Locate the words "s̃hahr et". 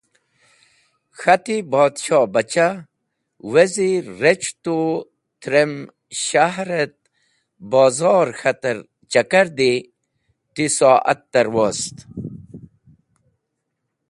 6.23-6.95